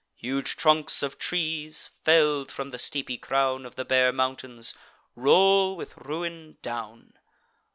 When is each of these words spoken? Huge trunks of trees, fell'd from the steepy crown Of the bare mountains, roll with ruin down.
Huge 0.15 0.55
trunks 0.55 1.03
of 1.03 1.19
trees, 1.19 1.91
fell'd 2.03 2.51
from 2.51 2.71
the 2.71 2.79
steepy 2.79 3.19
crown 3.19 3.67
Of 3.67 3.75
the 3.75 3.85
bare 3.85 4.11
mountains, 4.11 4.73
roll 5.15 5.75
with 5.77 5.95
ruin 5.95 6.57
down. 6.63 7.13